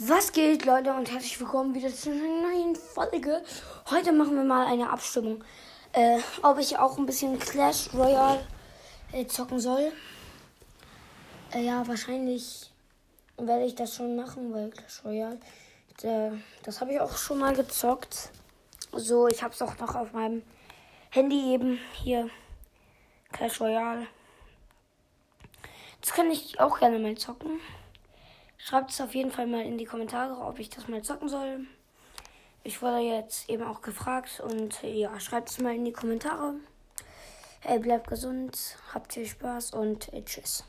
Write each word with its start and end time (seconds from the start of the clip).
Was 0.00 0.30
geht, 0.30 0.64
Leute, 0.64 0.94
und 0.94 1.10
herzlich 1.10 1.40
willkommen 1.40 1.74
wieder 1.74 1.92
zu 1.92 2.12
einer 2.12 2.22
neuen 2.22 2.76
Folge. 2.76 3.42
Heute 3.90 4.12
machen 4.12 4.36
wir 4.36 4.44
mal 4.44 4.64
eine 4.64 4.90
Abstimmung, 4.90 5.42
äh, 5.92 6.20
ob 6.40 6.60
ich 6.60 6.78
auch 6.78 6.98
ein 6.98 7.04
bisschen 7.04 7.36
Clash 7.40 7.92
Royale 7.92 8.46
äh, 9.10 9.26
zocken 9.26 9.58
soll. 9.58 9.90
Äh, 11.52 11.64
ja, 11.64 11.84
wahrscheinlich 11.88 12.70
werde 13.38 13.64
ich 13.64 13.74
das 13.74 13.96
schon 13.96 14.14
machen, 14.14 14.54
weil 14.54 14.70
Clash 14.70 15.04
Royale, 15.04 15.40
äh, 16.04 16.30
das 16.62 16.80
habe 16.80 16.92
ich 16.92 17.00
auch 17.00 17.16
schon 17.16 17.40
mal 17.40 17.56
gezockt. 17.56 18.30
So, 18.92 19.26
ich 19.26 19.42
habe 19.42 19.52
es 19.52 19.60
auch 19.62 19.76
noch 19.78 19.96
auf 19.96 20.12
meinem 20.12 20.44
Handy 21.10 21.52
eben 21.52 21.80
hier. 21.94 22.30
Clash 23.32 23.60
Royale. 23.60 24.06
Das 26.00 26.12
kann 26.12 26.30
ich 26.30 26.60
auch 26.60 26.78
gerne 26.78 27.00
mal 27.00 27.16
zocken. 27.16 27.58
Schreibt 28.58 28.90
es 28.90 29.00
auf 29.00 29.14
jeden 29.14 29.30
Fall 29.30 29.46
mal 29.46 29.64
in 29.64 29.78
die 29.78 29.84
Kommentare, 29.84 30.36
ob 30.44 30.58
ich 30.58 30.68
das 30.68 30.88
mal 30.88 31.00
zocken 31.02 31.28
soll. 31.28 31.66
Ich 32.64 32.82
wurde 32.82 32.98
jetzt 32.98 33.48
eben 33.48 33.62
auch 33.62 33.80
gefragt 33.80 34.40
und 34.40 34.82
ja, 34.82 35.18
schreibt 35.20 35.48
es 35.48 35.60
mal 35.60 35.74
in 35.74 35.84
die 35.84 35.92
Kommentare. 35.92 36.54
Hey, 37.60 37.78
bleibt 37.78 38.08
gesund, 38.08 38.76
habt 38.92 39.14
viel 39.14 39.26
Spaß 39.26 39.72
und 39.72 40.12
äh, 40.12 40.22
tschüss. 40.22 40.64